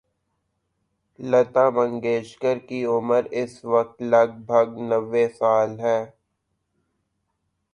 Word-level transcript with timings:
لتا 1.19 1.65
منگیشکر 1.69 2.57
کی 2.67 2.79
عمر 2.85 3.23
اس 3.41 3.53
وقت 3.65 4.01
لگ 4.11 4.29
بھگ 4.47 4.69
نّوے 4.89 5.27
سال 5.39 5.79
ہے۔ 5.79 5.99